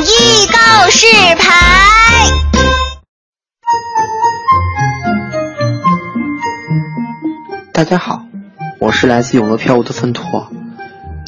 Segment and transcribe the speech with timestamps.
[0.00, 2.30] 艺告示牌。
[7.72, 8.22] 大家好，
[8.78, 10.52] 我是来自永乐票务的芬托。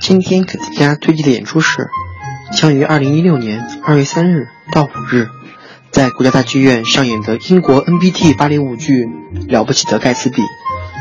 [0.00, 1.88] 今天给大家推荐的演出是
[2.52, 5.28] 将于二零一六年二月三日到五日
[5.90, 9.04] 在国家大剧院上演的英国 NBT 芭蕾舞剧
[9.50, 10.42] 《了不起的盖茨比》。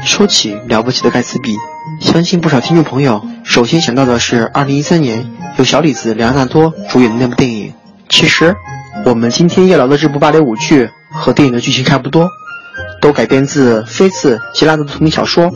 [0.05, 1.55] 说起《了不起的盖茨比》，
[1.99, 7.73] 相信不少听众朋友首先想到的是二零一三年由小李子、莱昂纳多主演的那部电影。
[8.07, 8.55] 其实，
[9.05, 12.29] 我们今天要聊的这部芭蕾舞剧和电影的剧情差不多，
[13.01, 15.49] 都改编自菲茨·杰拉德的同名小说，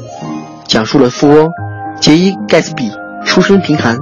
[0.68, 1.52] 讲述了富翁
[2.02, 2.92] 杰伊·盖茨比
[3.26, 4.00] 出身贫寒，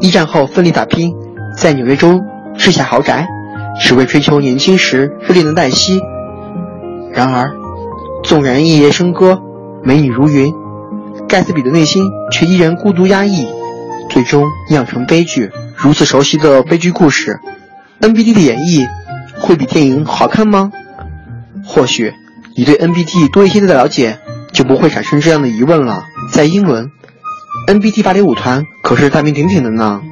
[0.00, 1.12] 一战后奋力打拼，
[1.54, 2.18] 在纽约州
[2.56, 3.26] 置下豪宅，
[3.78, 6.00] 只为追求年轻时热恋的黛西。
[7.12, 7.52] 然而，
[8.24, 9.42] 纵然夜夜笙歌。
[9.84, 10.52] 美女如云，
[11.28, 13.48] 盖茨比的内心却依然孤独压抑，
[14.08, 15.50] 最终酿成悲剧。
[15.74, 17.40] 如此熟悉的悲剧故事
[18.00, 18.86] ，NBT 的演绎
[19.38, 20.70] 会比电影好看吗？
[21.64, 22.14] 或许
[22.56, 24.18] 你对 NBT 多一些的了解，
[24.52, 26.04] 就不会产生这样的疑问了。
[26.32, 26.90] 在英伦
[27.66, 30.02] ，NBT 芭蕾舞团可是大名鼎鼎的呢。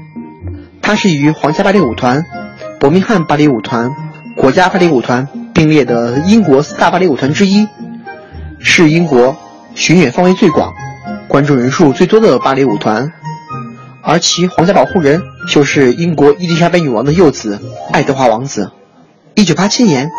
[0.83, 2.27] 它是与皇家芭蕾舞团、
[2.81, 3.95] 伯明翰芭蕾舞团、
[4.37, 7.69] 国家芭蕾舞团并列的英国四大芭蕾舞团之一，
[8.59, 9.37] 是英国。
[9.77, 10.73] 巡演范围最广、
[11.29, 13.13] 观众人数最多的芭蕾舞团，
[14.03, 17.61] 而其皇家保护人就是英国伊丽莎白女王的幼子
[17.93, 18.71] 爱德华王子。
[19.35, 20.11] 一九八七年，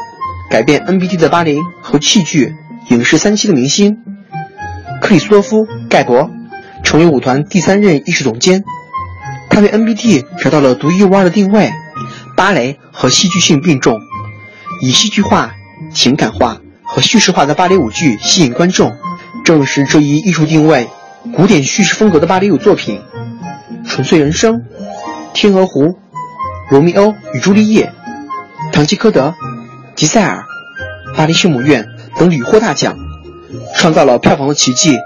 [0.50, 2.56] 改变 NBT 的芭蕾和戏剧、
[2.90, 3.98] 影视三栖的明星
[5.02, 6.30] 克里斯多夫·盖博
[6.84, 8.64] 成为舞团第三任艺术总监。
[9.50, 11.72] 他为 NBT 找到了独一无二的定位：
[12.36, 14.02] 芭蕾和戏剧性并重，
[14.82, 15.54] 以戏剧化、
[15.94, 18.92] 情感化和叙事化的芭蕾舞剧吸引观众。
[19.46, 20.88] 正是这一艺术定位、
[21.32, 23.00] 古典叙事风格的芭蕾舞作品，
[23.88, 24.56] 《纯粹人生》
[25.34, 25.84] 《天鹅湖》
[26.72, 27.94] 《罗密欧与朱丽叶》
[28.74, 29.22] 《唐吉诃德》
[29.96, 30.46] 《吉赛尔》
[31.16, 31.86] 《巴黎圣母院》
[32.20, 32.98] 等屡获大奖，
[33.76, 34.98] 创造了票房的奇迹。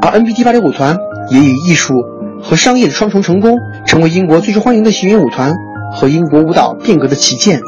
[0.00, 0.96] 而 NBT 芭蕾舞团
[1.30, 1.94] 也以艺术
[2.40, 5.52] 和商业的双重成功，成为英国最受欢迎的行演舞团
[5.92, 7.60] 和英国舞蹈变革的旗舰。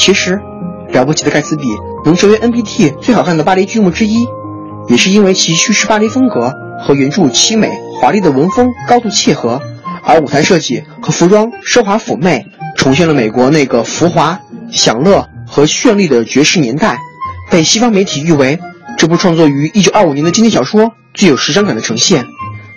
[0.00, 0.40] 其实，
[0.94, 1.64] 《了不起的盖茨比》
[2.06, 4.26] 能成为 NBT 最好看的芭蕾剧目之一。
[4.88, 7.70] 也是因为其叙事芭蕾风格和原著凄美
[8.00, 9.60] 华丽的文风高度契合，
[10.02, 16.98] 而舞台设计和服装奢华妩媚，重现了美国那个浮华、享乐和绚丽的爵士年代，
[17.50, 18.58] 被西方媒体誉为
[18.96, 22.24] 这部创作于1925年的经典小说最有时尚感的呈现。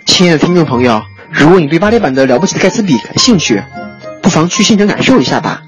[0.06, 3.62] 亲爱的听众朋友，如果你对芭蕾版的了不起的盖茨比感兴趣，
[4.22, 5.62] 不妨去现场感受一下吧。